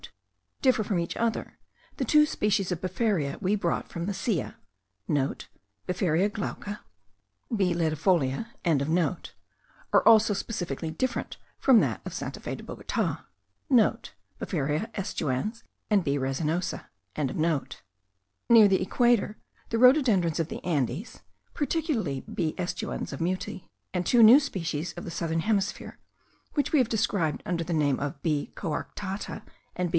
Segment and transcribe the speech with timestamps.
[0.61, 1.57] differ from each other,
[1.97, 4.55] the two species of befaria we brought from the Silla*
[4.89, 6.79] (* Befaria glauca,
[7.55, 7.73] B.
[7.73, 8.45] ledifolia.)
[9.93, 13.17] are also specifically different from that of Santa Fe and Bogota.*
[13.49, 13.71] (*
[14.39, 15.61] Befaria aestuans,
[15.91, 16.17] and B.
[16.17, 16.85] resinosa.)
[17.17, 19.37] Near the equator
[19.69, 21.21] the rhododendrons of the Andes
[21.55, 22.53] (Particularly B.
[22.59, 23.61] aestuans of Mutis,
[23.95, 25.97] and two new species of the southern hemisphere,
[26.53, 28.51] which we have described under the name of B.
[28.55, 29.41] coarctata,
[29.75, 29.89] and B.